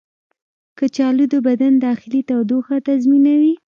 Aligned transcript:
کچالو 0.77 1.25
د 1.33 1.35
بدن 1.47 1.73
داخلي 1.87 2.21
تودوخه 2.29 2.75
تنظیموي. 2.87 3.53